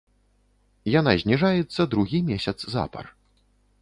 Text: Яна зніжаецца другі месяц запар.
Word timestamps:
Яна 0.99 1.13
зніжаецца 1.23 1.81
другі 1.93 2.25
месяц 2.31 2.55
запар. 2.77 3.05